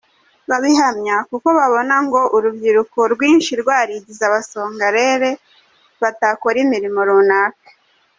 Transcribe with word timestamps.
Babihamya 0.49 1.15
kuko 1.29 1.47
babona 1.57 1.95
ngo 2.05 2.21
Urubyiruko 2.35 2.99
rwinshi 3.13 3.51
rwarigize 3.61 4.21
“abasongarere” 4.29 5.29
batakora 6.01 6.57
imirimo 6.65 6.99
runaka. 7.09 7.67